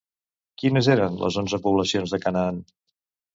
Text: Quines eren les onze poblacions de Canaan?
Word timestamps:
Quines 0.61 0.89
eren 0.93 1.19
les 1.25 1.37
onze 1.41 1.59
poblacions 1.67 2.15
de 2.17 2.21
Canaan? 2.25 2.59